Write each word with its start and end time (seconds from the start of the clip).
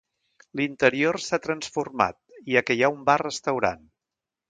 L'interior 0.59 1.19
s'ha 1.27 1.39
transformat, 1.45 2.19
ja 2.57 2.67
que 2.71 2.79
hi 2.79 2.85
ha 2.89 2.93
un 2.99 3.07
bar-restaurant. 3.13 3.91